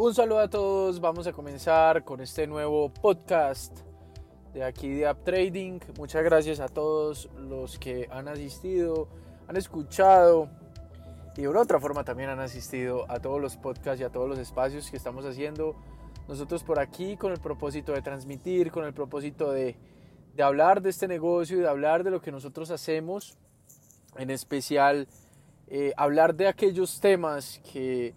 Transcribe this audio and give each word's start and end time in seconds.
Un 0.00 0.14
saludo 0.14 0.38
a 0.38 0.48
todos, 0.48 1.00
vamos 1.00 1.26
a 1.26 1.32
comenzar 1.32 2.04
con 2.04 2.20
este 2.20 2.46
nuevo 2.46 2.88
podcast 2.88 3.80
de 4.54 4.62
aquí 4.62 4.90
de 4.90 5.08
App 5.08 5.24
Trading. 5.24 5.80
Muchas 5.98 6.22
gracias 6.22 6.60
a 6.60 6.68
todos 6.68 7.28
los 7.36 7.80
que 7.80 8.08
han 8.12 8.28
asistido, 8.28 9.08
han 9.48 9.56
escuchado 9.56 10.50
y 11.36 11.42
de 11.42 11.48
una 11.48 11.62
otra 11.62 11.80
forma 11.80 12.04
también 12.04 12.30
han 12.30 12.38
asistido 12.38 13.10
a 13.10 13.18
todos 13.18 13.40
los 13.40 13.56
podcasts 13.56 14.00
y 14.00 14.04
a 14.04 14.10
todos 14.10 14.28
los 14.28 14.38
espacios 14.38 14.88
que 14.88 14.96
estamos 14.96 15.24
haciendo 15.24 15.74
nosotros 16.28 16.62
por 16.62 16.78
aquí 16.78 17.16
con 17.16 17.32
el 17.32 17.40
propósito 17.40 17.90
de 17.90 18.00
transmitir, 18.00 18.70
con 18.70 18.84
el 18.84 18.94
propósito 18.94 19.50
de, 19.50 19.74
de 20.36 20.42
hablar 20.44 20.80
de 20.80 20.90
este 20.90 21.08
negocio 21.08 21.58
y 21.58 21.62
de 21.62 21.68
hablar 21.68 22.04
de 22.04 22.12
lo 22.12 22.22
que 22.22 22.30
nosotros 22.30 22.70
hacemos, 22.70 23.36
en 24.16 24.30
especial 24.30 25.08
eh, 25.66 25.92
hablar 25.96 26.36
de 26.36 26.46
aquellos 26.46 27.00
temas 27.00 27.60
que 27.72 28.14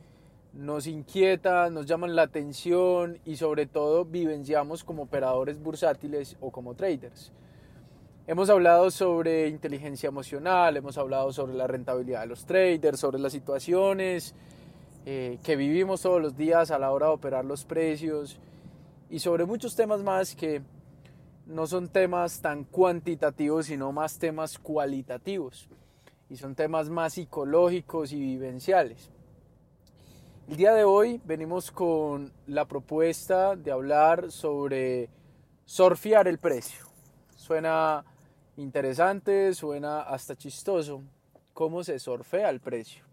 nos 0.53 0.87
inquietan, 0.87 1.73
nos 1.73 1.85
llaman 1.85 2.15
la 2.15 2.23
atención 2.23 3.19
y 3.25 3.37
sobre 3.37 3.65
todo 3.65 4.05
vivenciamos 4.05 4.83
como 4.83 5.03
operadores 5.03 5.61
bursátiles 5.61 6.35
o 6.41 6.51
como 6.51 6.75
traders. 6.75 7.31
Hemos 8.27 8.49
hablado 8.49 8.91
sobre 8.91 9.47
inteligencia 9.47 10.07
emocional, 10.07 10.77
hemos 10.77 10.97
hablado 10.97 11.31
sobre 11.33 11.53
la 11.53 11.67
rentabilidad 11.67 12.21
de 12.21 12.27
los 12.27 12.45
traders, 12.45 12.99
sobre 12.99 13.19
las 13.19 13.31
situaciones 13.31 14.35
eh, 15.05 15.39
que 15.43 15.55
vivimos 15.55 16.01
todos 16.01 16.21
los 16.21 16.37
días 16.37 16.69
a 16.69 16.77
la 16.77 16.91
hora 16.91 17.07
de 17.07 17.13
operar 17.13 17.45
los 17.45 17.65
precios 17.65 18.37
y 19.09 19.19
sobre 19.19 19.45
muchos 19.45 19.75
temas 19.75 20.03
más 20.03 20.35
que 20.35 20.61
no 21.47 21.65
son 21.65 21.89
temas 21.89 22.41
tan 22.41 22.63
cuantitativos, 22.63 23.65
sino 23.65 23.91
más 23.91 24.19
temas 24.19 24.59
cualitativos 24.59 25.67
y 26.29 26.37
son 26.37 26.55
temas 26.55 26.89
más 26.89 27.13
psicológicos 27.13 28.13
y 28.13 28.19
vivenciales. 28.19 29.09
El 30.51 30.57
día 30.57 30.73
de 30.73 30.83
hoy 30.83 31.21
venimos 31.23 31.71
con 31.71 32.29
la 32.45 32.65
propuesta 32.65 33.55
de 33.55 33.71
hablar 33.71 34.33
sobre 34.33 35.09
surfear 35.63 36.27
el 36.27 36.39
precio. 36.39 36.87
Suena 37.37 38.03
interesante, 38.57 39.53
suena 39.53 40.01
hasta 40.01 40.35
chistoso. 40.35 41.03
¿Cómo 41.53 41.85
se 41.85 41.97
surfea 41.99 42.49
el 42.49 42.59
precio? 42.59 43.05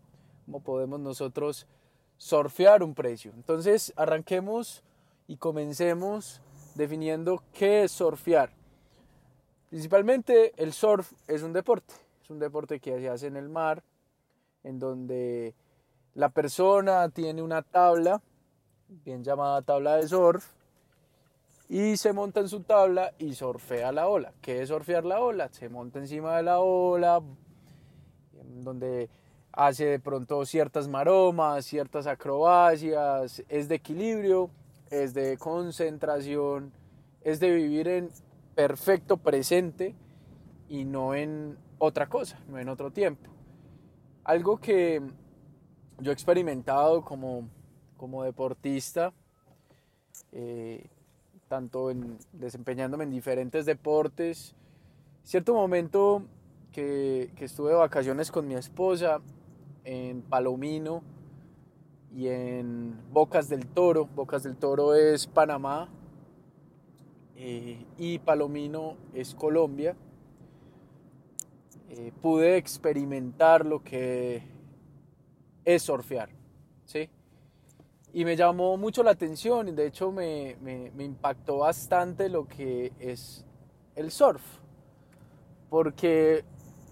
¿Cómo 0.47 0.59
podemos 0.59 0.99
nosotros 0.99 1.69
surfear 2.17 2.83
un 2.83 2.97
precio? 2.97 3.31
Entonces, 3.37 3.93
arranquemos 3.95 4.83
y 5.29 5.37
comencemos 5.37 6.43
definiendo 6.75 7.45
qué 7.53 7.85
es 7.85 7.93
surfear. 7.93 8.51
Principalmente 9.71 10.55
el 10.57 10.73
surf 10.73 11.13
es 11.29 11.45
un 11.45 11.53
deporte, 11.53 11.95
es 12.21 12.31
un 12.31 12.41
deporte 12.41 12.81
que 12.81 12.99
se 12.99 13.09
hace 13.09 13.29
en 13.29 13.37
el 13.37 13.49
mar, 13.49 13.85
en 14.65 14.81
donde 14.81 15.55
la 16.19 16.31
persona 16.31 17.09
tiene 17.11 17.43
una 17.43 17.63
tabla, 17.63 18.21
bien 19.05 19.23
llamada 19.23 19.63
tabla 19.63 19.99
de 19.99 20.09
surf, 20.09 20.45
y 21.69 21.97
se 21.97 22.13
monta 22.13 22.41
en 22.41 22.49
su 22.49 22.63
tabla 22.63 23.13
y 23.19 23.35
surfea 23.35 23.93
la 23.93 24.09
ola. 24.09 24.33
¿Qué 24.41 24.61
es 24.61 24.69
surfear 24.69 25.05
la 25.05 25.21
ola? 25.21 25.49
Se 25.53 25.69
monta 25.69 26.01
encima 26.01 26.37
de 26.37 26.43
la 26.43 26.59
ola, 26.59 27.23
donde 28.65 29.09
hace 29.53 29.85
de 29.85 30.01
pronto 30.01 30.45
ciertas 30.45 30.89
maromas, 30.89 31.65
ciertas 31.65 32.09
acrobacias, 32.09 33.45
es 33.49 33.69
de 33.69 33.77
equilibrio, 33.77 34.51
es 34.91 35.15
de 35.15 35.39
concentración, 35.39 36.73
es 37.23 37.39
de 37.39 37.55
vivir 37.55 37.87
en 37.87 38.11
perfecto 38.57 39.19
presente 39.19 39.95
y 40.69 40.85
no 40.85 41.15
en 41.15 41.57
otra 41.79 42.09
cosa, 42.09 42.41
no 42.49 42.59
en 42.59 42.69
otro 42.69 42.91
tiempo. 42.91 43.31
Algo 44.25 44.59
que 44.59 45.01
yo 46.01 46.11
he 46.11 46.15
experimentado 46.15 47.03
como, 47.05 47.49
como 47.97 48.23
deportista, 48.23 49.13
eh, 50.33 50.87
tanto 51.49 51.91
en, 51.91 52.19
desempeñándome 52.33 53.05
en 53.05 53.11
diferentes 53.11 53.67
deportes. 53.67 54.55
Cierto 55.25 55.55
momento 55.55 56.23
que, 56.73 57.31
que, 57.37 57.45
estuve 57.45 57.71
de 57.71 57.77
vacaciones 57.77 58.31
con 58.31 58.47
mi 58.47 58.55
esposa 58.55 59.21
en 59.85 60.23
Palomino 60.23 61.03
y 62.15 62.29
en 62.29 62.95
Bocas 63.11 63.49
del 63.49 63.67
Toro. 63.67 64.07
Bocas 64.07 64.43
del 64.43 64.57
Toro 64.57 64.95
es 64.95 65.27
Panamá 65.27 65.89
eh, 67.37 67.85
y 67.97 68.19
Palomino 68.19 68.97
es 69.15 69.35
Colombia. 69.35 69.97
Eh, 71.91 72.13
pude 72.21 72.57
experimentar 72.57 73.65
lo 73.65 73.83
que 73.83 74.43
es 75.65 75.83
surfear, 75.83 76.31
¿sí? 76.85 77.09
Y 78.13 78.25
me 78.25 78.37
llamó 78.37 78.77
mucho 78.77 79.03
la 79.03 79.11
atención 79.11 79.69
y 79.69 79.73
de 79.73 79.87
hecho 79.87 80.11
me, 80.11 80.57
me, 80.61 81.05
impactó 81.05 81.59
bastante 81.59 82.29
lo 82.29 82.49
que 82.49 82.93
es 82.99 83.45
el 83.95 84.11
surf, 84.11 84.43
porque 85.69 86.45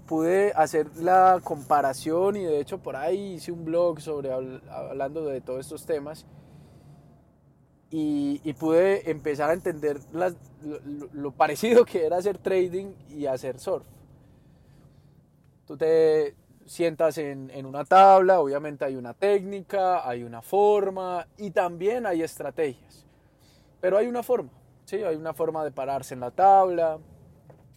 pude 0.07 0.53
hacer 0.55 0.95
la 0.99 1.41
comparación 1.43 2.37
y 2.37 2.45
de 2.45 2.61
hecho 2.61 2.79
por 2.79 2.97
ahí 2.97 3.35
hice 3.35 3.51
un 3.51 3.65
blog 3.65 4.01
sobre 4.01 4.31
hablando 4.33 5.25
de 5.25 5.41
todos 5.41 5.61
estos 5.61 5.85
temas 5.85 6.27
y, 7.91 8.53
pude 8.55 9.11
empezar 9.11 9.51
a 9.51 9.53
entender 9.55 9.99
lo, 10.13 10.35
lo, 11.13 11.31
parecido 11.33 11.85
que 11.85 12.05
era 12.05 12.19
hacer 12.19 12.37
trading 12.39 12.93
y 13.09 13.27
hacer 13.27 13.59
surf. 13.59 13.87
Tú 15.67 15.77
te, 15.77 16.35
sientas 16.67 17.19
en, 17.19 17.51
en, 17.51 17.65
una 17.65 17.85
tabla, 17.85 18.41
obviamente 18.41 18.85
hay 18.85 18.97
una 18.97 19.15
técnica, 19.15 20.09
hay 20.09 20.23
una 20.23 20.43
forma 20.43 21.27
y 21.39 21.51
también 21.51 22.07
hay 22.07 22.23
estrategias. 22.23 23.07
Pero 23.81 23.97
hay 23.97 24.07
una 24.07 24.23
forma, 24.23 24.51
¿sí? 24.85 24.97
Hay 24.97 25.17
una 25.17 25.33
forma 25.33 25.65
de 25.65 25.71
pararse 25.71 26.15
en 26.15 26.21
la 26.21 26.31
tabla, 26.31 26.99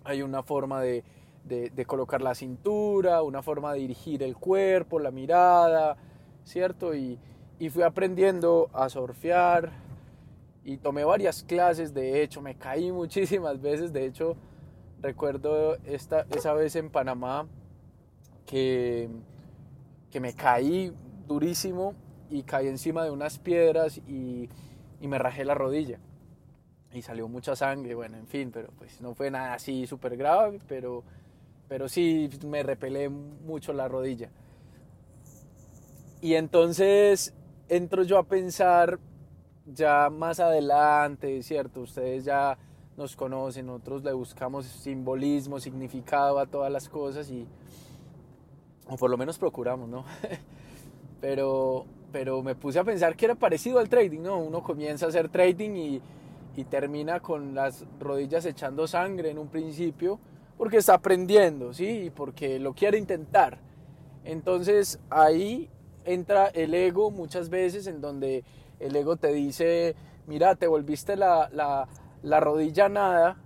hay 0.04 0.22
una 0.22 0.44
forma 0.44 0.82
de, 0.82 1.04
de, 1.44 1.86
colocar 1.86 2.22
la 2.22 2.36
cintura, 2.36 3.22
una 3.22 3.42
forma 3.42 3.74
de 3.74 3.80
dirigir 3.80 4.24
el 4.24 4.36
cuerpo, 4.36 5.00
la 5.00 5.12
mirada, 5.12 5.98
¿cierto? 6.44 6.94
Y, 6.96 7.20
y 7.60 7.70
fui 7.70 7.84
aprendiendo 7.84 8.70
a 8.74 8.90
surfear 8.90 9.72
y 10.64 10.78
tomé 10.78 11.04
varias 11.04 11.44
clases, 11.44 11.94
de 11.94 12.22
hecho, 12.22 12.42
me 12.42 12.56
caí 12.56 12.92
muchísimas 12.92 13.62
veces, 13.62 13.92
de 13.92 14.06
hecho, 14.06 14.36
recuerdo 15.02 15.78
esta, 15.86 16.26
esa 16.32 16.54
vez 16.54 16.76
en 16.76 16.90
Panamá, 16.90 17.48
que, 18.50 19.08
que 20.10 20.20
me 20.20 20.34
caí 20.34 20.92
durísimo 21.28 21.94
y 22.32 22.42
caí 22.42 22.68
encima 22.68 23.04
de 23.04 23.12
unas 23.12 23.38
piedras 23.38 24.00
y, 24.08 24.50
y, 25.00 25.08
me 25.08 25.20
rajé 25.20 25.46
la 25.46 25.54
rodilla. 25.54 26.00
Y 26.92 27.04
salió 27.04 27.28
mucha 27.28 27.56
sangre, 27.56 27.94
bueno, 27.94 28.18
en 28.18 28.26
fin, 28.26 28.50
pero 28.52 28.70
pues 28.80 29.02
no 29.02 29.14
fue 29.14 29.30
nada 29.30 29.54
así 29.54 29.86
súper 29.86 30.18
grave, 30.18 30.60
pero, 30.68 31.04
pero 31.68 31.88
sí 31.88 32.28
me 32.44 32.64
repelé 32.64 33.08
mucho 33.10 33.72
la 33.72 33.88
rodilla. 33.88 34.32
Y 36.20 36.34
entonces 36.34 37.36
entro 37.68 38.02
yo 38.02 38.18
a 38.18 38.24
pensar 38.24 38.98
ya 39.68 40.10
más 40.10 40.40
adelante, 40.40 41.44
¿cierto? 41.44 41.82
Ustedes 41.82 42.26
ya 42.26 42.58
nos 42.98 43.16
conocen, 43.16 43.68
nosotros 43.68 44.04
le 44.04 44.12
buscamos 44.12 44.66
simbolismo, 44.66 45.60
significado 45.60 46.40
a 46.40 46.48
todas 46.48 46.72
las 46.72 46.90
cosas 46.90 47.30
y, 47.30 47.48
o 48.90 48.98
por 48.98 49.10
lo 49.10 49.18
menos 49.18 49.38
procuramos, 49.38 49.88
¿no? 49.88 50.04
pero, 51.22 51.86
pero 52.12 52.42
me 52.42 52.56
puse 52.56 52.80
a 52.80 52.84
pensar 52.84 53.16
que 53.16 53.26
era 53.26 53.36
parecido 53.36 53.80
al 53.80 53.90
trading, 53.90 54.22
¿no? 54.22 54.40
Uno 54.40 54.64
comienza 54.64 55.06
a 55.06 55.10
hacer 55.10 55.30
trading 55.30 55.72
y, 55.72 56.02
y 56.56 56.64
termina 56.66 57.20
con 57.20 57.54
las 57.54 57.86
rodillas 58.00 58.46
echando 58.46 58.88
sangre 58.88 59.30
en 59.30 59.38
un 59.38 59.48
principio 59.48 60.20
porque 60.58 60.78
está 60.78 60.96
aprendiendo, 60.96 61.74
¿sí? 61.74 62.06
Y 62.06 62.10
porque 62.10 62.60
lo 62.60 62.74
quiere 62.74 62.98
intentar. 62.98 63.60
Entonces 64.26 65.00
ahí 65.10 65.70
entra 66.06 66.48
el 66.48 66.74
ego 66.74 67.12
muchas 67.12 67.50
veces 67.50 67.88
en 67.88 68.02
donde 68.02 68.44
el 68.80 68.96
ego 68.96 69.16
te 69.16 69.32
dice, 69.32 69.96
mira, 70.28 70.56
te 70.56 70.68
volviste 70.68 71.16
la, 71.16 71.50
la, 71.54 71.88
la 72.24 72.40
rodilla 72.40 72.90
nada, 72.90 73.38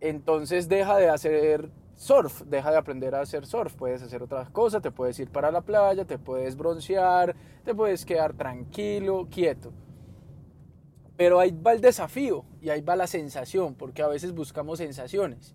entonces 0.00 0.68
deja 0.68 0.96
de 0.96 1.08
hacer 1.08 1.70
surf, 1.96 2.42
deja 2.42 2.70
de 2.70 2.76
aprender 2.76 3.14
a 3.14 3.20
hacer 3.20 3.46
surf, 3.46 3.74
puedes 3.74 4.02
hacer 4.02 4.22
otras 4.22 4.50
cosas, 4.50 4.82
te 4.82 4.90
puedes 4.90 5.18
ir 5.18 5.30
para 5.30 5.50
la 5.50 5.60
playa, 5.60 6.04
te 6.04 6.18
puedes 6.18 6.56
broncear, 6.56 7.34
te 7.64 7.74
puedes 7.74 8.04
quedar 8.04 8.34
tranquilo, 8.34 9.28
quieto. 9.30 9.72
Pero 11.16 11.38
ahí 11.38 11.52
va 11.52 11.72
el 11.72 11.80
desafío 11.80 12.44
y 12.60 12.70
ahí 12.70 12.80
va 12.80 12.96
la 12.96 13.06
sensación, 13.06 13.74
porque 13.74 14.02
a 14.02 14.08
veces 14.08 14.32
buscamos 14.32 14.78
sensaciones. 14.78 15.54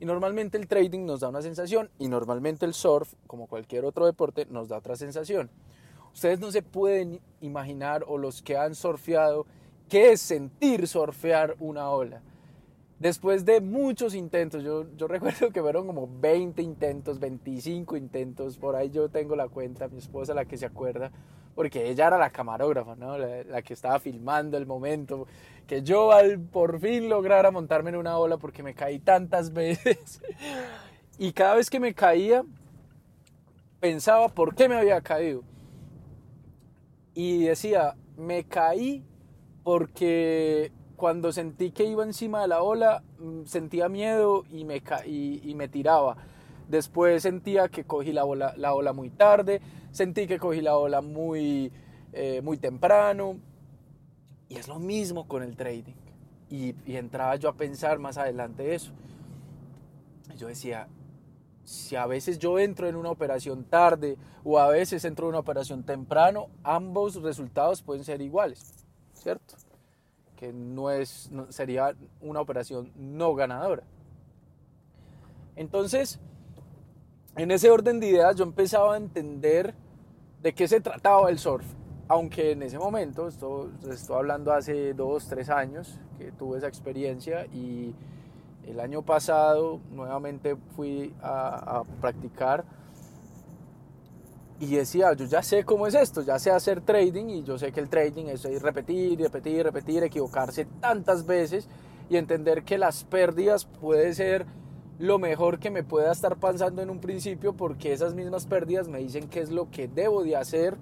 Y 0.00 0.04
normalmente 0.04 0.58
el 0.58 0.66
trading 0.66 1.06
nos 1.06 1.20
da 1.20 1.28
una 1.28 1.42
sensación 1.42 1.90
y 1.98 2.08
normalmente 2.08 2.66
el 2.66 2.74
surf, 2.74 3.14
como 3.26 3.46
cualquier 3.46 3.84
otro 3.84 4.06
deporte, 4.06 4.46
nos 4.46 4.68
da 4.68 4.78
otra 4.78 4.96
sensación. 4.96 5.50
Ustedes 6.12 6.40
no 6.40 6.50
se 6.50 6.62
pueden 6.62 7.20
imaginar, 7.40 8.04
o 8.06 8.16
los 8.16 8.40
que 8.40 8.56
han 8.56 8.74
surfeado, 8.74 9.46
qué 9.88 10.12
es 10.12 10.20
sentir 10.20 10.88
surfear 10.88 11.56
una 11.60 11.90
ola 11.90 12.22
Después 12.98 13.44
de 13.44 13.60
muchos 13.60 14.14
intentos, 14.14 14.62
yo, 14.64 14.86
yo 14.96 15.06
recuerdo 15.08 15.50
que 15.50 15.60
fueron 15.60 15.86
como 15.86 16.08
20 16.20 16.62
intentos, 16.62 17.18
25 17.20 17.96
intentos, 17.96 18.56
por 18.56 18.76
ahí 18.76 18.90
yo 18.90 19.08
tengo 19.08 19.36
la 19.36 19.48
cuenta, 19.48 19.88
mi 19.88 19.98
esposa 19.98 20.32
la 20.34 20.46
que 20.46 20.56
se 20.56 20.66
acuerda, 20.66 21.10
porque 21.54 21.88
ella 21.88 22.06
era 22.06 22.18
la 22.18 22.30
camarógrafa, 22.30 22.96
¿no? 22.96 23.18
la, 23.18 23.62
que 23.62 23.74
estaba 23.74 23.98
filmando 23.98 24.56
el 24.56 24.66
momento, 24.66 25.26
que 25.66 25.82
yo 25.82 26.12
al 26.12 26.38
por 26.38 26.80
fin 26.80 27.08
lograra 27.08 27.50
montarme 27.50 27.90
en 27.90 27.96
una 27.96 28.18
ola 28.18 28.36
porque 28.38 28.62
me 28.62 28.74
caí 28.74 28.98
tantas 28.98 29.52
veces. 29.52 30.20
Y 31.18 31.32
cada 31.32 31.56
vez 31.56 31.70
que 31.70 31.80
me 31.80 31.94
caía, 31.94 32.44
pensaba 33.80 34.28
por 34.28 34.54
qué 34.54 34.68
me 34.68 34.76
había 34.76 35.00
caído. 35.00 35.42
Y 37.14 37.44
decía, 37.44 37.94
me 38.16 38.44
caí 38.44 39.02
porque 39.64 40.70
cuando 40.96 41.32
sentí 41.32 41.70
que 41.70 41.84
iba 41.84 42.02
encima 42.04 42.42
de 42.42 42.48
la 42.48 42.62
ola, 42.62 43.02
mm, 43.18 43.44
sentía 43.44 43.88
miedo 43.88 44.44
y 44.50 44.64
me, 44.64 44.82
y, 45.06 45.54
me 45.54 45.68
tiraba. 45.68 46.16
Después 46.68 47.22
sentía 47.22 47.68
que 47.68 47.84
cogí 47.84 48.12
la 48.12 48.24
ola, 48.24 48.54
la 48.56 48.74
ola 48.74 48.92
muy 48.92 49.10
tarde, 49.10 49.60
sentí 49.92 50.26
que 50.26 50.38
cogí 50.38 50.60
la 50.60 50.76
ola 50.76 51.00
muy, 51.02 51.72
eh, 52.12 52.40
muy 52.42 52.56
temprano. 52.56 53.36
Y 54.48 54.56
es 54.56 54.68
lo 54.68 54.78
mismo 54.78 55.28
con 55.28 55.42
el 55.42 55.56
trading. 55.56 55.94
Y, 56.48 56.74
y, 56.86 56.96
entraba 56.96 57.36
yo 57.36 57.48
a 57.48 57.54
pensar 57.54 57.98
más 57.98 58.16
adelante 58.18 58.74
eso. 58.74 58.92
Yo 60.36 60.48
decía, 60.48 60.88
si 61.64 61.96
a 61.96 62.06
veces 62.06 62.38
yo 62.38 62.58
entro 62.58 62.88
en 62.88 62.96
una 62.96 63.10
operación 63.10 63.64
tarde 63.64 64.16
o 64.44 64.58
a 64.58 64.68
veces 64.68 65.04
entro 65.04 65.26
en 65.26 65.30
una 65.30 65.40
operación 65.40 65.82
temprano, 65.84 66.48
ambos 66.62 67.20
resultados 67.22 67.82
pueden 67.82 68.04
ser 68.04 68.22
iguales, 68.22 68.72
¿cierto? 69.12 69.56
Que 70.36 70.52
no 70.52 70.90
es, 70.90 71.30
sería 71.48 71.94
una 72.20 72.40
operación 72.40 72.92
no 72.94 73.34
ganadora. 73.34 73.82
Entonces, 75.56 76.20
en 77.36 77.50
ese 77.50 77.70
orden 77.70 78.00
de 78.00 78.08
ideas 78.08 78.36
yo 78.36 78.44
empezaba 78.44 78.94
a 78.94 78.96
entender 78.96 79.74
de 80.42 80.54
qué 80.54 80.68
se 80.68 80.80
trataba 80.80 81.30
el 81.30 81.38
surf. 81.38 81.66
Aunque 82.08 82.52
en 82.52 82.62
ese 82.62 82.78
momento, 82.78 83.26
esto, 83.26 83.70
estoy 83.90 84.16
hablando 84.16 84.52
hace 84.52 84.94
dos, 84.94 85.26
tres 85.28 85.50
años 85.50 85.98
que 86.18 86.30
tuve 86.30 86.58
esa 86.58 86.68
experiencia 86.68 87.46
y 87.46 87.94
el 88.66 88.80
año 88.80 89.02
pasado 89.02 89.80
nuevamente 89.90 90.56
fui 90.76 91.14
a, 91.20 91.82
practicar 92.00 92.64
y 94.58 94.74
decía, 94.74 95.12
yo 95.14 95.26
ya 95.26 95.42
sé 95.42 95.64
cómo 95.64 95.86
es 95.86 95.94
esto, 95.94 96.22
ya 96.22 96.38
sé 96.38 96.50
hacer 96.50 96.80
trading 96.80 97.26
y 97.26 97.42
yo 97.42 97.58
sé 97.58 97.72
que 97.72 97.80
el 97.80 97.88
trading 97.88 98.26
es 98.26 98.42
repetir, 98.62 99.20
repetir, 99.20 99.64
repetir, 99.64 100.02
equivocarse 100.02 100.66
tantas 100.80 101.26
veces 101.26 101.68
y 102.08 102.16
entender 102.16 102.64
que 102.64 102.78
las 102.78 103.04
pérdidas 103.04 103.66
puede 103.66 104.14
ser 104.14 104.46
lo 104.98 105.18
mejor 105.18 105.58
que 105.58 105.70
me 105.70 105.82
pueda 105.82 106.12
estar 106.12 106.36
pasando 106.36 106.80
en 106.80 106.88
un 106.88 107.00
principio 107.00 107.54
porque 107.54 107.92
esas 107.92 108.14
mismas 108.14 108.46
pérdidas 108.46 108.88
me 108.88 108.98
dicen 108.98 109.28
qué 109.28 109.40
es 109.40 109.50
lo 109.50 109.70
que 109.70 109.88
debo 109.88 110.22
de 110.22 110.36
hacer 110.36 110.76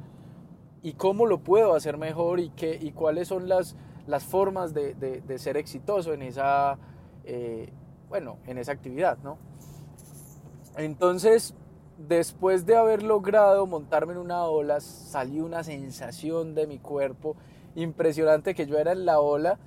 y 0.83 0.93
cómo 0.93 1.27
lo 1.27 1.39
puedo 1.39 1.75
hacer 1.75 1.99
mejor 1.99 2.39
y, 2.39 2.51
qué, 2.51 2.79
y 2.81 2.93
cuáles 2.93 3.29
son 3.29 3.49
las, 3.49 3.75
las 4.07 4.23
formas 4.25 4.73
de, 4.73 4.95
de 4.95 5.39
ser 5.39 5.57
exitoso 5.57 6.13
en 6.13 6.23
esa 6.23 6.79
eh, 7.25 7.73
bueno, 8.09 8.39
en 8.47 8.59
esa 8.59 8.73
actividad, 8.73 9.19
¿no? 9.25 9.39
Entonces, 10.77 11.55
después 11.99 12.67
de 12.67 12.77
haber 12.77 13.03
logrado 13.03 13.67
montarme 13.67 14.13
en 14.13 14.19
una 14.19 14.45
ola, 14.45 14.81
salió 14.81 15.45
una 15.45 15.65
sensación 15.65 16.55
de 16.55 16.67
mi 16.67 16.79
cuerpo 16.79 17.37
impresionante 17.75 18.55
que 18.55 18.67
yo 18.67 18.79
era 18.79 18.93
en 18.93 19.05
la 19.05 19.21
ola 19.21 19.59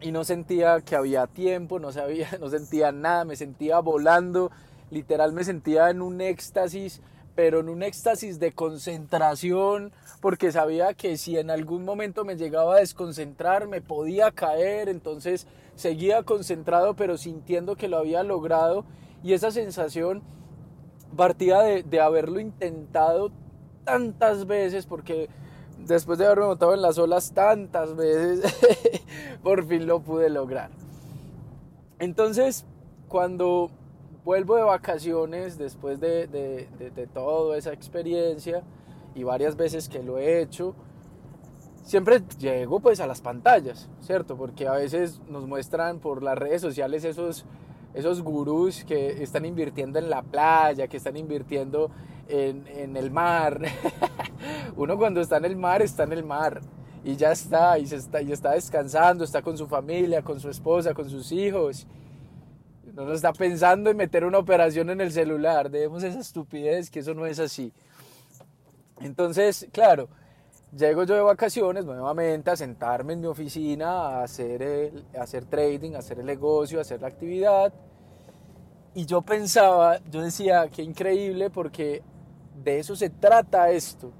y 0.00 0.12
no 0.12 0.24
sentía 0.24 0.80
que 0.80 0.96
había 0.96 1.26
tiempo, 1.26 1.78
no 1.78 1.92
sabía, 1.92 2.28
no 2.40 2.48
sentía 2.48 2.92
nada, 2.92 3.24
me 3.24 3.36
sentía 3.36 3.80
volando, 3.80 4.50
literal 4.90 5.32
me 5.32 5.44
sentía 5.44 5.90
en 5.90 6.02
un 6.02 6.20
éxtasis, 6.20 7.00
pero 7.34 7.60
en 7.60 7.68
un 7.68 7.82
éxtasis 7.82 8.40
de 8.40 8.52
concentración, 8.52 9.92
porque 10.20 10.50
sabía 10.50 10.94
que 10.94 11.16
si 11.16 11.38
en 11.38 11.50
algún 11.50 11.84
momento 11.84 12.24
me 12.24 12.36
llegaba 12.36 12.76
a 12.76 12.80
desconcentrar, 12.80 13.68
me 13.68 13.80
podía 13.80 14.32
caer, 14.32 14.88
entonces 14.88 15.46
seguía 15.76 16.24
concentrado, 16.24 16.94
pero 16.94 17.16
sintiendo 17.16 17.76
que 17.76 17.88
lo 17.88 17.98
había 17.98 18.24
logrado, 18.24 18.84
y 19.22 19.34
esa 19.34 19.50
sensación 19.50 20.22
partía 21.16 21.60
de, 21.60 22.00
haberlo 22.00 22.40
intentado 22.40 23.30
tantas 23.84 24.46
veces, 24.46 24.86
porque 24.86 25.28
después 25.78 26.18
de 26.18 26.26
haberme 26.26 26.46
montado 26.46 26.74
en 26.74 26.82
las 26.82 26.98
olas 26.98 27.32
tantas 27.32 27.96
veces, 27.96 28.42
por 29.42 29.66
fin 29.66 29.86
lo 29.86 30.00
pude 30.00 30.28
lograr. 30.30 30.70
Entonces, 31.98 32.64
cuando 33.08 33.70
vuelvo 34.24 34.56
de 34.56 34.62
vacaciones, 34.62 35.58
después 35.58 36.00
de, 36.00 36.26
de, 36.26 36.68
de 36.90 37.06
toda 37.06 37.56
esa 37.56 37.72
experiencia, 37.72 38.62
y 39.14 39.24
varias 39.24 39.56
veces 39.56 39.88
que 39.88 40.02
lo 40.02 40.18
he 40.18 40.40
hecho, 40.40 40.74
siempre 41.82 42.22
llego 42.38 42.80
pues 42.80 43.00
a 43.00 43.06
las 43.06 43.20
pantallas, 43.20 43.88
¿cierto? 44.00 44.36
Porque 44.36 44.68
a 44.68 44.72
veces 44.72 45.20
nos 45.28 45.46
muestran 45.46 45.98
por 45.98 46.22
las 46.22 46.36
redes 46.38 46.60
sociales 46.60 47.02
esos, 47.04 47.46
esos 47.98 48.22
gurús 48.22 48.84
que 48.84 49.22
están 49.22 49.44
invirtiendo 49.44 49.98
en 49.98 50.08
la 50.08 50.22
playa, 50.22 50.86
que 50.86 50.96
están 50.96 51.16
invirtiendo 51.16 51.90
en, 52.28 52.66
en 52.68 52.96
el 52.96 53.10
mar. 53.10 53.60
Uno 54.76 54.96
cuando 54.96 55.20
está 55.20 55.38
en 55.38 55.46
el 55.46 55.56
mar 55.56 55.82
está 55.82 56.04
en 56.04 56.12
el 56.12 56.24
mar 56.24 56.60
y 57.04 57.16
ya 57.16 57.32
está 57.32 57.78
y, 57.78 57.86
se 57.86 57.96
está, 57.96 58.22
y 58.22 58.32
está 58.32 58.52
descansando, 58.52 59.24
está 59.24 59.42
con 59.42 59.58
su 59.58 59.66
familia, 59.66 60.22
con 60.22 60.38
su 60.38 60.48
esposa, 60.48 60.94
con 60.94 61.10
sus 61.10 61.32
hijos. 61.32 61.86
No 62.94 63.12
está 63.12 63.32
pensando 63.32 63.90
en 63.90 63.96
meter 63.96 64.24
una 64.24 64.38
operación 64.38 64.90
en 64.90 65.00
el 65.00 65.12
celular. 65.12 65.70
Debemos 65.70 66.02
esa 66.02 66.20
estupidez, 66.20 66.90
que 66.90 67.00
eso 67.00 67.14
no 67.14 67.26
es 67.26 67.38
así. 67.38 67.72
Entonces, 69.00 69.68
claro, 69.72 70.08
llego 70.76 71.04
yo 71.04 71.14
de 71.14 71.22
vacaciones 71.22 71.84
nuevamente 71.84 72.50
a 72.50 72.56
sentarme 72.56 73.14
en 73.14 73.20
mi 73.20 73.26
oficina 73.26 73.90
a 73.90 74.22
hacer, 74.22 74.62
el, 74.62 75.04
hacer 75.18 75.44
trading, 75.44 75.94
a 75.94 75.98
hacer 75.98 76.20
el 76.20 76.26
negocio, 76.26 76.78
a 76.78 76.82
hacer 76.82 77.00
la 77.00 77.08
actividad. 77.08 77.72
Y 78.94 79.06
yo 79.06 79.22
pensaba, 79.22 79.98
yo 80.10 80.22
decía, 80.22 80.68
qué 80.68 80.82
increíble 80.82 81.50
porque 81.50 82.02
de 82.62 82.78
eso 82.78 82.96
se 82.96 83.10
trata 83.10 83.70
esto. 83.70 84.10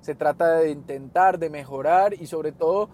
Se 0.00 0.14
trata 0.14 0.56
de 0.58 0.70
intentar, 0.70 1.38
de 1.38 1.50
mejorar 1.50 2.14
y 2.14 2.26
sobre 2.26 2.52
todo 2.52 2.90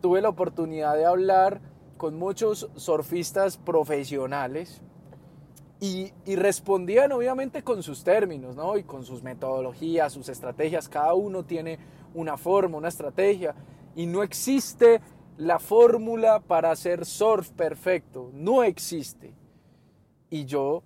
tuve 0.00 0.20
la 0.20 0.28
oportunidad 0.28 0.96
de 0.96 1.04
hablar 1.04 1.60
con 1.96 2.18
muchos 2.18 2.68
surfistas 2.76 3.56
profesionales 3.56 4.80
y, 5.80 6.12
respondían 6.36 7.12
obviamente 7.12 7.62
con 7.62 7.82
sus 7.82 8.02
términos, 8.02 8.56
¿no? 8.56 8.78
Y 8.78 8.84
con 8.84 9.04
sus 9.04 9.22
metodologías, 9.22 10.12
sus 10.12 10.28
estrategias. 10.28 10.88
Cada 10.88 11.14
uno 11.14 11.44
tiene 11.44 11.78
una 12.16 12.36
forma, 12.36 12.78
una 12.78 12.88
estrategia. 12.88 13.54
Y 13.94 14.06
no 14.06 14.22
existe 14.22 15.00
la 15.38 15.58
fórmula 15.58 16.40
para 16.40 16.70
hacer 16.70 17.06
surf 17.06 17.50
perfecto. 17.50 18.30
No 18.32 18.62
existe. 18.64 19.32
Y 20.28 20.44
yo 20.44 20.82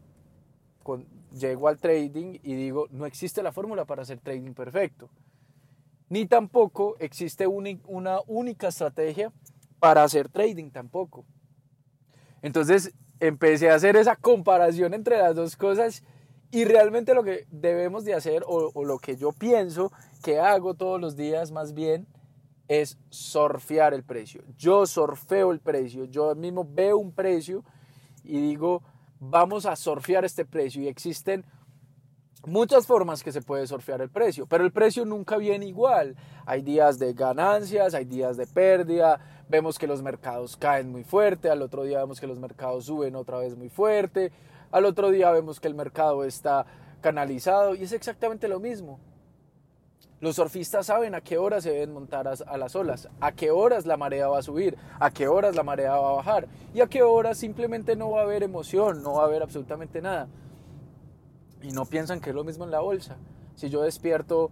llego 1.33 1.69
al 1.69 1.79
trading 1.79 2.39
y 2.43 2.55
digo, 2.55 2.87
no 2.91 3.07
existe 3.07 3.43
la 3.43 3.53
fórmula 3.53 3.85
para 3.85 4.03
hacer 4.03 4.19
trading 4.21 4.53
perfecto. 4.53 5.09
Ni 6.09 6.27
tampoco 6.27 6.97
existe 6.99 7.47
una 7.47 8.21
única 8.27 8.69
estrategia 8.69 9.33
para 9.79 10.03
hacer 10.03 10.29
trading 10.29 10.71
tampoco. 10.71 11.25
Entonces, 12.43 12.93
empecé 13.21 13.71
a 13.71 13.75
hacer 13.75 13.97
esa 13.97 14.17
comparación 14.17 14.95
entre 14.95 15.19
las 15.19 15.37
dos 15.37 15.57
cosas 15.57 16.03
y 16.51 16.65
realmente 16.65 17.15
lo 17.15 17.23
que 17.23 17.47
debemos 17.51 18.05
de 18.05 18.15
hacer 18.15 18.43
o, 18.47 18.85
lo 18.85 18.99
que 18.99 19.17
yo 19.17 19.33
pienso 19.33 19.93
que 20.23 20.41
hago 20.41 20.75
todos 20.75 21.01
los 21.01 21.17
días 21.17 21.53
más 21.53 21.75
bien 21.75 22.07
es 22.69 22.99
surfear 23.09 23.95
el 23.95 24.05
precio. 24.05 24.43
Yo 24.57 24.87
surfeo 24.87 25.53
el 25.53 25.61
precio, 25.61 26.05
yo 26.05 26.35
mismo 26.35 26.67
veo 26.69 26.99
un 26.99 27.13
precio 27.13 27.65
y 28.25 28.41
digo, 28.41 28.83
vamos 29.19 29.67
a 29.67 29.77
surfear 29.77 30.25
este 30.25 30.45
precio 30.45 30.83
y 30.83 30.89
existen 30.89 31.45
muchas 32.47 32.87
formas 32.87 33.23
que 33.23 33.33
se 33.33 33.43
puede 33.43 33.67
surfear 33.67 34.01
el 34.01 34.11
precio, 34.11 34.47
pero 34.47 34.65
el 34.65 34.73
precio 34.73 35.05
nunca 35.05 35.37
viene 35.37 35.67
igual. 35.67 36.17
Hay 36.47 36.63
días 36.63 36.99
de 36.99 37.13
ganancias, 37.13 37.95
hay 37.95 38.05
días 38.05 38.37
de 38.37 38.47
pérdida, 38.47 39.21
vemos 39.49 39.79
que 39.79 39.87
los 39.87 40.03
mercados 40.03 40.57
caen 40.57 40.91
muy 40.91 41.05
fuerte, 41.05 41.51
al 41.51 41.63
otro 41.63 41.85
día 41.85 41.99
vemos 41.99 42.21
que 42.21 42.27
los 42.27 42.39
mercados 42.39 42.87
suben 42.87 43.15
otra 43.15 43.39
vez 43.39 43.57
muy 43.57 43.69
fuerte, 43.69 44.33
al 44.71 44.85
otro 44.85 45.11
día 45.11 45.31
vemos 45.31 45.61
que 45.61 45.69
el 45.69 45.75
mercado 45.75 46.25
está 46.25 46.67
canalizado 47.01 47.75
y 47.75 47.83
es 47.83 47.93
exactamente 47.93 48.49
lo 48.49 48.61
mismo. 48.61 48.99
Los 50.21 50.37
surfistas 50.37 50.87
saben 50.87 51.15
a 51.15 51.23
qué 51.23 51.39
horas 51.39 51.65
se 51.65 51.71
deben 51.71 51.95
montar 51.95 52.29
a, 52.29 52.57
las 52.59 52.77
olas, 52.77 53.09
a 53.21 53.33
qué 53.33 53.51
horas 53.51 53.87
la 53.87 53.97
marea 53.97 54.29
va 54.29 54.39
a 54.39 54.43
subir, 54.43 54.77
a 54.99 55.11
qué 55.11 55.27
horas 55.29 55.57
la 55.57 55.63
marea 55.63 55.97
va 55.97 56.11
a 56.11 56.17
bajar 56.17 56.47
y 56.75 56.83
a 56.83 56.87
qué 56.87 57.03
horas 57.03 57.39
simplemente 57.39 57.97
no 57.97 58.11
va 58.11 58.21
a 58.21 58.25
haber 58.25 58.43
emoción, 58.43 59.03
no 59.03 59.15
va 59.15 59.23
a 59.23 59.27
haber 59.27 59.43
absolutamente 59.43 60.03
nada 60.03 60.29
y 61.63 61.73
no 61.73 61.87
piensan 61.87 62.21
que 62.21 62.31
es 62.31 62.37
lo 62.37 62.45
mismo 62.45 62.65
en 62.65 62.71
la 62.71 62.81
bolsa. 62.81 63.17
Si 63.55 63.71
yo 63.71 63.83
despierto, 63.83 64.51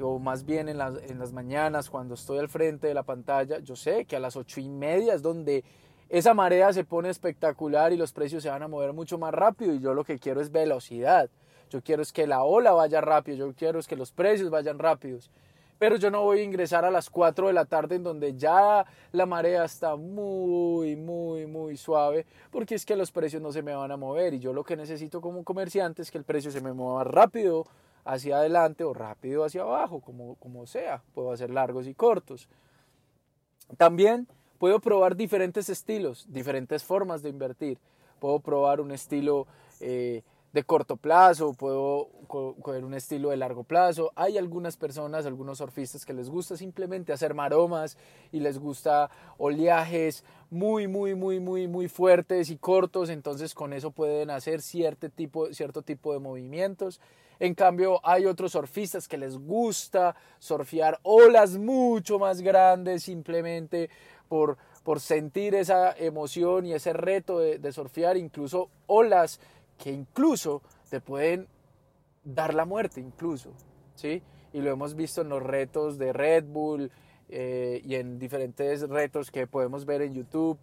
o 0.00 0.18
más 0.18 0.44
bien 0.44 0.68
en 0.68 0.76
las, 0.76 1.02
en 1.02 1.18
las 1.18 1.32
mañanas 1.32 1.88
cuando 1.88 2.14
estoy 2.14 2.38
al 2.38 2.50
frente 2.50 2.86
de 2.86 2.94
la 2.94 3.02
pantalla, 3.02 3.60
yo 3.60 3.76
sé 3.76 4.04
que 4.04 4.16
a 4.16 4.20
las 4.20 4.36
ocho 4.36 4.60
y 4.60 4.68
media 4.68 5.14
es 5.14 5.22
donde 5.22 5.64
esa 6.08 6.32
marea 6.32 6.72
se 6.72 6.84
pone 6.84 7.10
espectacular 7.10 7.92
y 7.92 7.96
los 7.96 8.12
precios 8.12 8.42
se 8.42 8.48
van 8.48 8.62
a 8.62 8.68
mover 8.68 8.92
mucho 8.92 9.18
más 9.18 9.32
rápido 9.34 9.74
y 9.74 9.80
yo 9.80 9.92
lo 9.92 10.04
que 10.04 10.18
quiero 10.18 10.40
es 10.40 10.50
velocidad. 10.50 11.28
Yo 11.68 11.82
quiero 11.82 12.00
es 12.00 12.12
que 12.12 12.26
la 12.26 12.44
ola 12.44 12.72
vaya 12.72 13.00
rápido, 13.02 13.36
yo 13.36 13.54
quiero 13.54 13.78
es 13.78 13.86
que 13.86 13.96
los 13.96 14.10
precios 14.10 14.48
vayan 14.48 14.78
rápidos. 14.78 15.30
Pero 15.78 15.96
yo 15.96 16.10
no 16.10 16.22
voy 16.22 16.40
a 16.40 16.42
ingresar 16.42 16.84
a 16.84 16.90
las 16.90 17.08
4 17.08 17.48
de 17.48 17.52
la 17.52 17.66
tarde 17.66 17.96
en 17.96 18.02
donde 18.02 18.34
ya 18.34 18.84
la 19.12 19.26
marea 19.26 19.64
está 19.64 19.94
muy, 19.96 20.96
muy, 20.96 21.46
muy 21.46 21.76
suave, 21.76 22.26
porque 22.50 22.74
es 22.74 22.84
que 22.84 22.96
los 22.96 23.12
precios 23.12 23.42
no 23.42 23.52
se 23.52 23.62
me 23.62 23.74
van 23.74 23.92
a 23.92 23.96
mover 23.96 24.34
y 24.34 24.40
yo 24.40 24.52
lo 24.52 24.64
que 24.64 24.76
necesito 24.76 25.20
como 25.20 25.44
comerciante 25.44 26.02
es 26.02 26.10
que 26.10 26.18
el 26.18 26.24
precio 26.24 26.50
se 26.50 26.62
me 26.62 26.72
mueva 26.72 27.04
rápido 27.04 27.66
hacia 28.04 28.38
adelante 28.38 28.82
o 28.82 28.94
rápido 28.94 29.44
hacia 29.44 29.62
abajo, 29.62 30.00
como, 30.00 30.36
como 30.36 30.66
sea. 30.66 31.02
Puedo 31.14 31.30
hacer 31.30 31.50
largos 31.50 31.86
y 31.86 31.94
cortos. 31.94 32.48
También 33.76 34.26
puedo 34.58 34.80
probar 34.80 35.16
diferentes 35.16 35.68
estilos, 35.68 36.26
diferentes 36.28 36.84
formas 36.84 37.22
de 37.22 37.30
invertir. 37.30 37.78
Puedo 38.20 38.40
probar 38.40 38.80
un 38.80 38.90
estilo 38.90 39.46
eh, 39.80 40.22
de 40.52 40.64
corto 40.64 40.96
plazo, 40.96 41.52
puedo 41.52 42.08
coger 42.26 42.84
un 42.84 42.94
estilo 42.94 43.30
de 43.30 43.36
largo 43.36 43.64
plazo. 43.64 44.12
Hay 44.16 44.38
algunas 44.38 44.76
personas, 44.76 45.26
algunos 45.26 45.58
surfistas 45.58 46.04
que 46.04 46.14
les 46.14 46.30
gusta 46.30 46.56
simplemente 46.56 47.12
hacer 47.12 47.34
maromas 47.34 47.96
y 48.32 48.40
les 48.40 48.58
gusta 48.58 49.10
oleajes 49.36 50.24
muy, 50.50 50.88
muy, 50.88 51.14
muy, 51.14 51.38
muy, 51.38 51.68
muy 51.68 51.88
fuertes 51.88 52.50
y 52.50 52.56
cortos, 52.56 53.10
entonces 53.10 53.54
con 53.54 53.72
eso 53.72 53.90
pueden 53.90 54.30
hacer 54.30 54.62
cierto 54.62 55.10
tipo, 55.10 55.52
cierto 55.52 55.82
tipo 55.82 56.12
de 56.12 56.18
movimientos. 56.18 57.00
En 57.40 57.54
cambio, 57.54 58.00
hay 58.02 58.26
otros 58.26 58.52
surfistas 58.52 59.06
que 59.06 59.16
les 59.16 59.38
gusta 59.38 60.16
surfear 60.40 60.98
olas 61.02 61.56
mucho 61.56 62.18
más 62.18 62.40
grandes 62.40 63.04
simplemente 63.04 63.90
por, 64.28 64.58
por 64.84 65.00
sentir 65.00 65.54
esa 65.54 65.92
emoción 65.96 66.66
y 66.66 66.72
ese 66.72 66.92
reto 66.92 67.38
de, 67.38 67.58
de 67.58 67.72
surfear, 67.72 68.16
incluso 68.16 68.70
olas 68.86 69.40
que 69.78 69.90
incluso 69.90 70.62
te 70.90 71.00
pueden 71.00 71.48
dar 72.24 72.54
la 72.54 72.64
muerte, 72.64 73.00
incluso, 73.00 73.52
¿sí? 73.94 74.22
Y 74.52 74.60
lo 74.60 74.70
hemos 74.70 74.94
visto 74.94 75.22
en 75.22 75.28
los 75.28 75.42
retos 75.42 75.98
de 75.98 76.12
Red 76.12 76.44
Bull 76.44 76.90
eh, 77.28 77.80
y 77.84 77.94
en 77.94 78.18
diferentes 78.18 78.88
retos 78.88 79.30
que 79.30 79.46
podemos 79.46 79.84
ver 79.84 80.02
en 80.02 80.14
YouTube. 80.14 80.58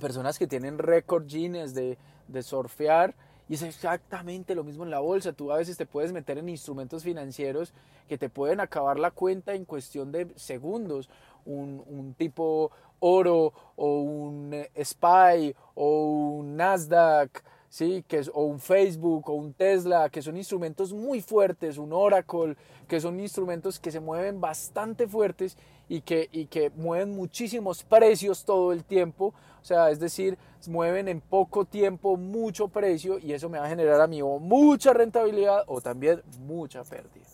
Personas 0.00 0.38
que 0.38 0.46
tienen 0.46 0.78
récord 0.78 1.26
Guinness 1.26 1.74
de, 1.74 1.98
de 2.28 2.42
surfear 2.42 3.14
y 3.48 3.54
es 3.54 3.62
exactamente 3.62 4.54
lo 4.54 4.62
mismo 4.62 4.84
en 4.84 4.90
la 4.90 5.00
bolsa. 5.00 5.32
Tú 5.32 5.50
a 5.50 5.56
veces 5.56 5.76
te 5.76 5.86
puedes 5.86 6.12
meter 6.12 6.38
en 6.38 6.48
instrumentos 6.48 7.02
financieros 7.02 7.72
que 8.06 8.18
te 8.18 8.28
pueden 8.28 8.60
acabar 8.60 8.98
la 8.98 9.10
cuenta 9.10 9.54
en 9.54 9.64
cuestión 9.64 10.12
de 10.12 10.28
segundos. 10.36 11.08
Un, 11.44 11.82
un 11.86 12.14
tipo 12.14 12.70
oro 13.00 13.52
o 13.76 14.00
un 14.00 14.54
SPY 14.76 15.54
o 15.74 16.38
un 16.38 16.56
Nasdaq 16.56 17.42
¿sí? 17.68 18.04
que 18.08 18.18
es, 18.18 18.30
o 18.32 18.44
un 18.44 18.60
Facebook 18.60 19.28
o 19.28 19.34
un 19.34 19.52
Tesla, 19.52 20.08
que 20.08 20.22
son 20.22 20.36
instrumentos 20.36 20.92
muy 20.92 21.20
fuertes, 21.20 21.78
un 21.78 21.92
Oracle, 21.92 22.56
que 22.86 23.00
son 23.00 23.20
instrumentos 23.20 23.78
que 23.78 23.90
se 23.90 24.00
mueven 24.00 24.40
bastante 24.40 25.06
fuertes 25.06 25.56
y 25.88 26.00
que, 26.00 26.28
y 26.32 26.46
que 26.46 26.70
mueven 26.70 27.14
muchísimos 27.14 27.82
precios 27.82 28.44
todo 28.44 28.72
el 28.72 28.84
tiempo, 28.84 29.34
o 29.60 29.64
sea, 29.64 29.90
es 29.90 30.00
decir, 30.00 30.38
mueven 30.66 31.08
en 31.08 31.20
poco 31.20 31.64
tiempo 31.64 32.16
mucho 32.16 32.68
precio 32.68 33.18
y 33.18 33.32
eso 33.32 33.48
me 33.48 33.58
va 33.58 33.66
a 33.66 33.68
generar 33.68 34.00
a 34.00 34.06
mí 34.06 34.20
o 34.22 34.38
mucha 34.38 34.92
rentabilidad 34.92 35.64
o 35.66 35.80
también 35.80 36.22
mucha 36.40 36.84
pérdida. 36.84 37.26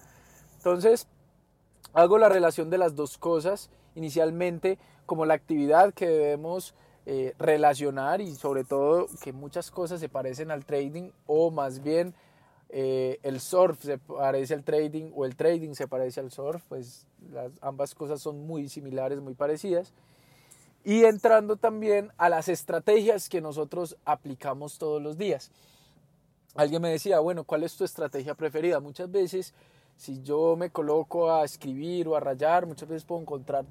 Entonces, 0.57 1.07
hago 1.93 2.19
la 2.19 2.29
relación 2.29 2.71
de 2.71 2.79
las 2.79 2.95
dos 2.95 3.19
cosas 3.19 3.71
inicialmente 3.95 4.79
como 5.07 5.27
la 5.27 5.35
actividad 5.35 5.93
que 5.93 6.09
debemos 6.09 6.75
eh, 7.07 7.35
relacionar 7.39 8.21
y 8.21 8.35
sobre 8.35 8.65
todo 8.65 9.09
que 9.23 9.33
muchas 9.33 9.71
cosas 9.71 10.01
se 10.01 10.09
parecen 10.09 10.51
al 10.51 10.65
trading 10.65 11.11
o 11.27 11.51
más 11.51 11.83
bien 11.83 12.15
eh, 12.71 13.21
el 13.23 13.41
surf 13.41 13.85
se 13.85 13.99
parece 13.99 14.55
al 14.55 14.65
trading 14.65 15.13
o 15.15 15.25
el 15.25 15.37
trading 15.37 15.75
se 15.75 15.87
parece 15.87 16.21
al 16.21 16.31
surf, 16.33 16.63
pues 16.69 17.07
las, 17.31 17.53
ambas 17.61 17.95
cosas 17.95 18.21
son 18.21 18.47
muy 18.47 18.69
similares, 18.69 19.21
muy 19.21 19.35
parecidas. 19.35 19.93
Y 20.83 21.05
entrando 21.05 21.57
también 21.57 22.11
a 22.17 22.29
las 22.29 22.49
estrategias 22.49 23.29
que 23.29 23.41
nosotros 23.41 23.97
aplicamos 24.05 24.77
todos 24.77 25.01
los 25.01 25.17
días. 25.17 25.51
Alguien 26.55 26.83
me 26.83 26.91
decía, 26.91 27.21
bueno, 27.21 27.45
¿cuál 27.45 27.65
es 27.65 27.77
tu 27.77 27.85
estrategia 27.85 28.35
preferida? 28.35 28.81
Muchas 28.81 29.11
veces, 29.11 29.55
si 29.97 30.23
yo 30.23 30.57
me 30.57 30.71
coloco 30.71 31.33
a 31.33 31.45
escribir 31.45 32.09
o 32.09 32.17
a 32.17 32.21
rayar, 32.21 32.67
muchas 32.67 32.89
veces 32.89 33.05
puedo 33.05 33.21
encontrar 33.21 33.65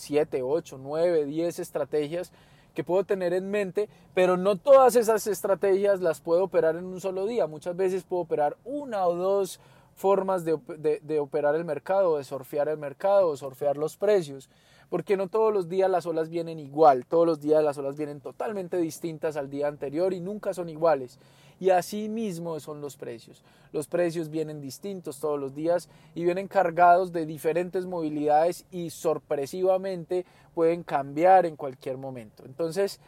7, 0.00 0.42
8, 0.42 0.78
9, 0.80 1.26
10 1.26 1.58
estrategias 1.58 2.32
que 2.74 2.84
puedo 2.84 3.04
tener 3.04 3.32
en 3.32 3.50
mente, 3.50 3.88
pero 4.14 4.36
no 4.36 4.56
todas 4.56 4.96
esas 4.96 5.26
estrategias 5.26 6.00
las 6.00 6.20
puedo 6.20 6.44
operar 6.44 6.76
en 6.76 6.84
un 6.84 7.00
solo 7.00 7.26
día. 7.26 7.46
Muchas 7.46 7.76
veces 7.76 8.04
puedo 8.04 8.22
operar 8.22 8.56
una 8.64 9.06
o 9.06 9.14
dos 9.14 9.60
formas 9.94 10.44
de, 10.44 11.18
operar 11.20 11.54
el 11.54 11.64
mercado, 11.64 12.16
de 12.16 12.24
surfear 12.24 12.68
el 12.68 12.78
mercado, 12.78 13.32
de 13.32 13.36
surfear 13.36 13.76
los 13.76 13.96
precios, 13.96 14.48
porque 14.88 15.16
no 15.16 15.28
todos 15.28 15.52
los 15.52 15.68
días 15.68 15.90
las 15.90 16.06
olas 16.06 16.30
vienen 16.30 16.58
igual, 16.58 17.04
todos 17.06 17.26
los 17.26 17.40
días 17.40 17.62
las 17.62 17.76
olas 17.76 17.96
vienen 17.96 18.20
totalmente 18.20 18.78
distintas 18.78 19.36
al 19.36 19.50
día 19.50 19.68
anterior 19.68 20.14
y 20.14 20.20
nunca 20.20 20.54
son 20.54 20.68
iguales. 20.68 21.18
Y 21.60 21.70
así 21.70 22.08
mismo 22.08 22.58
son 22.58 22.80
los 22.80 22.96
precios. 22.96 23.44
Los 23.70 23.86
precios 23.86 24.30
vienen 24.30 24.62
distintos 24.62 25.20
todos 25.20 25.38
los 25.38 25.54
días 25.54 25.90
y 26.14 26.24
vienen 26.24 26.48
cargados 26.48 27.12
de 27.12 27.26
diferentes 27.26 27.84
movilidades 27.84 28.64
y 28.70 28.88
sorpresivamente 28.88 30.24
pueden 30.54 30.82
cambiar 30.82 31.44
en 31.44 31.56
cualquier 31.56 31.98
momento. 31.98 32.44
Entonces, 32.46 32.98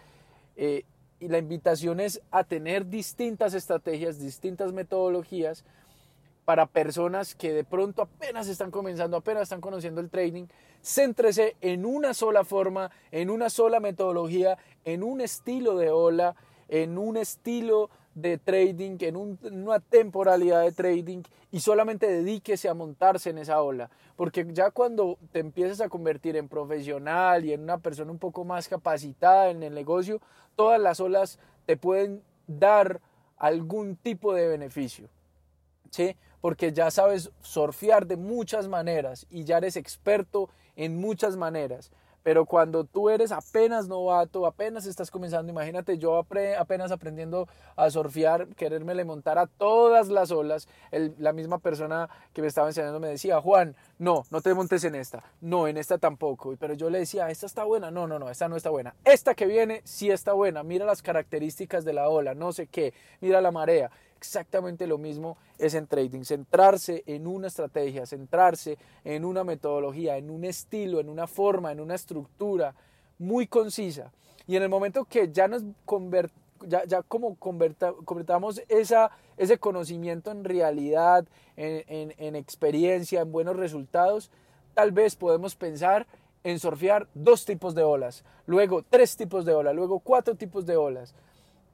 eh, 0.57 0.85
y 1.19 1.29
la 1.29 1.39
invitación 1.39 1.99
es 1.99 2.21
a 2.31 2.45
tener 2.45 2.89
distintas 2.89 3.55
estrategias, 3.55 4.19
distintas 4.19 4.73
metodologías 4.73 5.65
para 6.45 6.67
personas 6.67 7.35
que 7.35 7.53
de 7.53 7.65
pronto 7.65 8.03
apenas 8.03 8.49
están 8.49 8.71
comenzando, 8.71 9.17
apenas 9.17 9.45
están 9.45 9.61
conociendo 9.61 10.01
el 10.01 10.11
trading, 10.11 10.47
céntrese 10.83 11.57
en 11.61 11.87
una 11.87 12.13
sola 12.13 12.45
forma, 12.45 12.91
en 13.13 13.31
una 13.31 13.49
sola 13.49 13.81
metodología, 13.81 14.59
en 14.85 15.03
un 15.03 15.21
estilo 15.21 15.77
de 15.77 15.91
ola, 15.91 16.35
en 16.69 16.99
un 16.99 17.17
estilo 17.17 17.89
de 18.15 18.39
trading, 18.39 18.97
en, 19.01 19.17
una 19.17 19.81
temporalidad 19.81 20.63
de 20.63 20.73
trading 20.73 21.23
y 21.51 21.61
solamente 21.61 22.07
dedíquese 22.07 22.69
a 22.69 22.75
montarse 22.75 23.31
en 23.31 23.39
esa 23.39 23.63
ola. 23.63 23.91
Porque 24.17 24.47
ya 24.51 24.71
cuando 24.71 25.19
te 25.33 25.39
empiezas 25.39 25.81
a 25.81 25.89
convertir 25.89 26.37
en 26.37 26.49
profesional 26.49 27.45
y 27.45 27.53
en 27.53 27.63
una 27.63 27.79
persona 27.79 28.11
un 28.11 28.19
poco 28.19 28.45
más 28.45 28.69
capacitada 28.69 29.51
en 29.51 29.63
el 29.63 29.75
negocio, 29.75 30.21
todas 30.57 30.81
las 30.81 31.01
olas 31.01 31.39
te 31.67 31.77
pueden 31.77 32.23
dar 32.47 33.01
algún 33.37 33.97
tipo 33.97 34.35
de 34.35 34.49
beneficio. 34.49 35.09
¿Sí? 35.91 36.17
Porque 36.41 36.73
ya 36.73 36.91
sabes 36.91 37.31
surfear 37.41 38.07
de 38.07 38.17
muchas 38.17 38.67
maneras 38.69 39.27
y 39.31 39.45
ya 39.45 39.59
eres 39.59 39.77
experto 39.77 40.49
en 40.77 41.01
muchas 41.01 41.37
maneras. 41.37 41.91
Pero 42.23 42.47
cuando 42.47 42.85
tú 42.85 43.11
eres 43.11 43.33
apenas 43.33 43.89
novato, 43.89 44.47
apenas 44.47 44.87
estás 44.87 45.11
comenzando, 45.11 45.51
imagínate 45.51 45.99
yo 45.99 46.17
apenas 46.17 46.93
aprendiendo 46.93 47.49
a 47.77 47.91
surfear, 47.91 48.47
quererme 48.55 48.93
montar 49.05 49.39
a 49.39 49.47
todas 49.47 50.09
las 50.09 50.31
olas, 50.31 50.69
la 51.19 51.33
misma 51.33 51.59
persona 51.59 52.09
que 52.33 52.43
me 52.43 52.49
estaba 52.49 52.69
enseñando 52.69 53.01
me 53.01 53.09
decía, 53.09 53.41
Juan, 53.41 53.75
no, 53.99 54.25
no 54.31 54.41
te 54.41 54.55
montes 54.55 54.85
en 54.85 54.95
esta, 54.95 55.25
no, 55.41 55.67
en 55.67 55.77
esta 55.77 55.99
tampoco. 55.99 56.55
Pero 56.59 56.75
yo 56.75 56.91
le 56.91 56.99
decía, 56.99 57.31
esta 57.31 57.47
está 57.47 57.65
buena, 57.65 57.91
no, 57.91 58.07
no, 58.07 58.19
no, 58.19 58.31
esta 58.31 58.49
no 58.49 58.57
está 58.57 58.71
buena. 58.71 58.95
Esta 59.05 59.35
que 59.35 59.47
viene 59.47 59.81
sí 59.85 60.11
está 60.11 60.33
buena, 60.33 60.63
mira 60.63 60.85
las 60.85 61.03
características 61.03 61.85
de 61.85 61.93
la 61.93 62.09
ola, 62.09 62.35
no 62.35 62.53
sé 62.53 62.67
qué, 62.67 62.95
mira 63.21 63.41
la 63.41 63.51
marea 63.51 63.91
exactamente 64.23 64.87
lo 64.87 64.99
mismo 64.99 65.37
es 65.59 65.75
en 65.75 65.89
trading, 65.89 66.23
centrarse 66.23 67.03
en 67.07 67.27
una 67.27 67.49
estrategia, 67.49 68.07
centrarse 68.07 68.79
en 69.05 69.25
una 69.25 69.43
metodología, 69.43 70.17
en 70.17 70.31
un 70.31 70.45
estilo, 70.45 71.01
en 71.01 71.09
una 71.09 71.27
forma, 71.27 71.73
en 71.73 71.81
una 71.81 71.97
estructura 71.97 72.73
muy 73.19 73.49
concisa. 73.49 74.13
Y 74.47 74.55
en 74.55 74.63
el 74.63 74.69
momento 74.69 75.05
que 75.05 75.31
ya 75.33 75.49
nos 75.49 75.65
ya, 76.69 76.85
ya, 76.85 77.03
como 77.03 77.35
convertamos 77.35 78.63
esa, 78.69 79.11
ese 79.37 79.59
conocimiento 79.59 80.31
en 80.31 80.45
realidad, 80.45 81.27
en, 81.57 82.15
en 82.17 82.37
experiencia, 82.37 83.23
en 83.23 83.33
buenos 83.33 83.57
resultados, 83.57 84.31
tal 84.73 84.93
vez 84.93 85.17
podemos 85.17 85.57
pensar 85.57 86.07
en 86.45 86.61
surfear 86.61 87.09
dos 87.15 87.45
tipos 87.45 87.75
de 87.75 87.83
olas, 87.83 88.25
luego 88.47 88.85
tres 88.89 89.17
tipos 89.17 89.45
de 89.45 89.55
olas, 89.55 89.75
luego 89.75 89.99
cuatro 89.99 90.37
tipos 90.37 90.65
de 90.65 90.77
olas. 90.77 91.15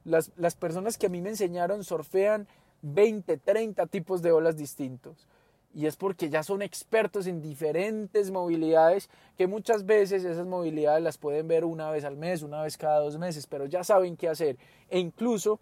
Las, 0.08 0.32
las 0.36 0.54
personas 0.54 0.98
que 0.98 1.06
a 1.06 1.08
mí 1.10 1.20
me 1.20 1.30
enseñaron 1.30 1.84
surfean 1.84 2.46
20, 2.82 3.36
30 3.36 3.86
tipos 3.86 4.22
de 4.22 4.32
olas 4.32 4.56
distintos. 4.56 5.26
Y 5.74 5.86
es 5.86 5.96
porque 5.96 6.30
ya 6.30 6.42
son 6.42 6.62
expertos 6.62 7.26
en 7.26 7.42
diferentes 7.42 8.30
movilidades 8.30 9.10
que 9.36 9.46
muchas 9.46 9.84
veces 9.84 10.24
esas 10.24 10.46
movilidades 10.46 11.02
las 11.02 11.18
pueden 11.18 11.46
ver 11.46 11.64
una 11.64 11.90
vez 11.90 12.04
al 12.04 12.16
mes, 12.16 12.42
una 12.42 12.62
vez 12.62 12.76
cada 12.76 13.00
dos 13.00 13.18
meses, 13.18 13.46
pero 13.46 13.66
ya 13.66 13.84
saben 13.84 14.16
qué 14.16 14.28
hacer. 14.28 14.56
E 14.88 14.98
incluso 14.98 15.60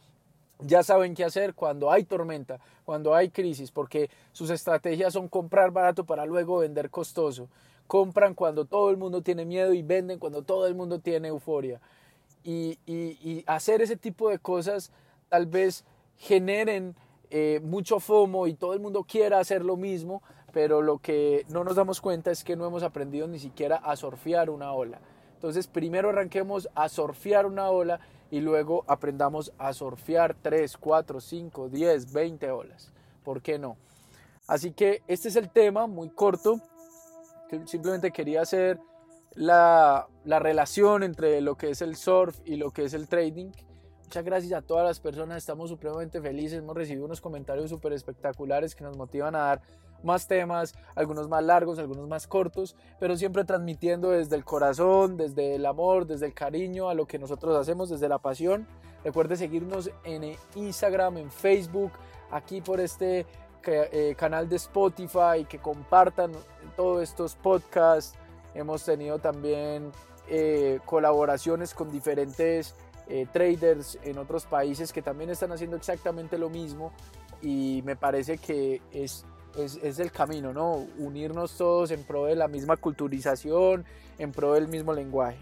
ya 0.61 0.83
saben 0.83 1.15
qué 1.15 1.25
hacer 1.25 1.55
cuando 1.55 1.91
hay 1.91 2.05
tormenta, 2.05 2.61
cuando 2.85 3.15
hay 3.15 3.31
crisis, 3.31 3.71
porque 3.73 4.09
sus 4.33 4.49
estrategias 4.51 5.13
son 5.13 5.29
comprar 5.29 5.73
barato 5.73 6.05
para 6.05 6.25
luego 6.25 6.59
vender 6.59 6.89
costoso 6.89 7.49
compran 7.87 8.35
cuando 8.35 8.65
todo 8.65 8.91
el 8.91 8.97
mundo 8.97 9.23
tiene 9.23 9.45
miedo 9.45 9.73
y 9.73 9.83
venden 9.83 10.19
cuando 10.19 10.43
todo 10.43 10.67
el 10.67 10.75
mundo 10.75 10.99
tiene 10.99 11.29
euforia. 11.29 11.81
Y, 12.49 13.43
hacer 13.47 13.83
ese 13.83 13.97
tipo 13.97 14.31
de 14.31 14.39
cosas 14.39 14.93
tal 15.29 15.47
vez 15.47 15.85
generen 16.17 16.95
eh, 17.31 17.61
mucho 17.65 17.99
FOMO 17.99 18.47
y 18.47 18.55
todo 18.55 18.73
el 18.73 18.81
mundo 18.81 19.03
quiera 19.03 19.41
hacer 19.41 19.65
lo 19.65 19.77
mismo, 19.77 20.23
pero 20.53 20.81
lo 20.81 20.99
que 20.99 21.45
no 21.49 21.65
nos 21.65 21.75
damos 21.75 22.01
cuenta 22.01 22.31
es 22.31 22.45
que 22.45 22.55
no 22.55 22.65
hemos 22.65 22.85
aprendido 22.85 23.27
ni 23.27 23.41
siquiera 23.41 23.77
a 23.77 23.97
surfear 23.97 24.49
una 24.49 24.73
ola. 24.73 25.01
Entonces 25.35 25.67
primero 25.67 26.11
arranquemos 26.11 26.69
a 26.77 26.89
surfear 26.89 27.47
una 27.47 27.69
ola 27.69 27.99
y 28.31 28.41
luego 28.41 28.85
aprendamos 28.87 29.53
a 29.59 29.73
surfear 29.73 30.37
3, 30.41 30.77
4, 30.77 31.21
5, 31.21 31.69
10, 31.69 32.13
20 32.13 32.51
olas. 32.53 32.93
¿Por 33.25 33.43
qué 33.43 33.59
no? 33.59 33.77
Así 34.47 34.71
que 34.71 35.03
este 35.09 35.29
es 35.29 35.37
el 35.37 35.51
tema 35.51 35.89
muy 35.89 36.11
corto, 36.11 36.61
que 37.49 37.67
simplemente 37.67 38.13
quería 38.13 38.43
hacer 38.43 38.79
la, 39.37 40.09
la 40.25 40.39
relación 40.41 41.03
entre 41.03 41.41
lo 41.41 41.57
que 41.57 41.71
es 41.71 41.83
el 41.83 41.95
surf 41.95 42.41
y 42.45 42.57
lo 42.57 42.73
que 42.73 42.85
es 42.85 42.95
el 42.95 43.07
trading. 43.07 43.53
Muchas 44.03 44.25
gracias 44.25 44.53
a 44.53 44.63
todas 44.63 44.85
las 44.85 45.01
personas, 45.01 45.39
estamos 45.39 45.69
supremamente 45.69 46.21
felices, 46.21 46.61
hemos 46.61 46.77
recibido 46.77 47.05
unos 47.05 47.21
comentarios 47.21 47.71
súper 47.71 47.93
espectaculares 47.93 48.75
que 48.75 48.85
nos 48.85 48.97
motivan 48.97 49.35
a 49.35 49.41
dar 49.41 49.63
más 50.03 50.27
temas, 50.29 50.75
algunos 50.95 51.29
más 51.29 51.43
largos, 51.43 51.79
algunos 51.79 52.09
más 52.09 52.27
cortos, 52.27 52.77
pero 53.01 53.17
siempre 53.17 53.45
transmitiendo 53.45 54.11
desde 54.11 54.37
el 54.37 54.45
corazón, 54.45 55.17
desde 55.17 55.57
el 55.57 55.67
amor, 55.67 56.07
desde 56.07 56.27
el 56.27 56.35
cariño 56.35 56.89
a 56.89 56.95
lo 56.95 57.07
que 57.07 57.19
nosotros 57.19 57.57
hacemos, 57.57 57.89
desde 57.89 58.09
la 58.09 58.19
pasión. 58.19 58.67
Recuerde 59.05 59.37
seguirnos 59.37 59.91
en 60.05 60.37
Instagram, 60.55 61.19
en 61.19 61.31
Facebook, 61.31 61.93
aquí 62.31 62.61
por 62.61 62.81
este 62.81 63.27
eh, 63.67 64.15
canal 64.17 64.49
de 64.49 64.57
Spotify, 64.57 65.45
que 65.49 65.59
compartan 65.59 66.33
todos 66.77 67.03
estos 67.03 67.35
podcasts. 67.35 68.17
Hemos 68.57 68.85
tenido 68.85 69.19
también 69.19 69.93
eh, 70.29 70.81
colaboraciones 70.85 71.75
con 71.75 71.91
diferentes 71.91 72.75
eh, 73.09 73.27
traders 73.33 73.99
en 74.03 74.19
otros 74.19 74.47
países 74.47 74.93
que 74.93 75.03
también 75.03 75.31
están 75.31 75.53
haciendo 75.53 75.77
exactamente 75.77 76.39
lo 76.39 76.51
mismo 76.51 76.93
y 77.41 77.83
me 77.85 77.97
parece 77.97 78.39
que 78.39 78.81
es 78.93 79.25
es, 79.57 79.77
es, 79.83 79.99
el 80.01 80.13
camino, 80.13 80.53
¿no? 80.53 80.87
Unirnos 80.99 81.57
todos 81.57 81.91
en 81.91 82.05
pro 82.05 82.27
de 82.27 82.37
la 82.37 82.47
misma 82.47 82.77
culturización, 82.77 83.87
en 84.19 84.33
pro 84.33 84.53
del 84.53 84.69
mismo 84.69 84.93
lenguaje. 84.93 85.39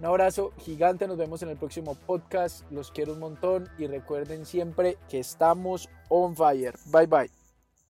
Un 0.00 0.06
abrazo 0.06 0.52
gigante, 0.58 1.08
nos 1.08 1.16
vemos 1.16 1.42
en 1.42 1.48
el 1.48 1.56
próximo 1.56 1.94
podcast, 1.94 2.70
los 2.70 2.92
quiero 2.92 3.14
un 3.14 3.18
montón 3.18 3.68
y 3.78 3.86
recuerden 3.86 4.46
siempre 4.46 4.96
que 5.08 5.18
estamos 5.18 5.88
on 6.08 6.36
fire. 6.36 6.74
Bye 6.92 7.06
bye. 7.06 7.37